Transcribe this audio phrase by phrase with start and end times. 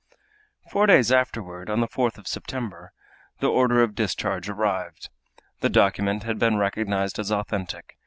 [0.71, 2.91] Four days afterward, on the fourth of September,
[3.39, 5.09] the order of discharge arrived.
[5.59, 7.97] The document had been recognized as authentic.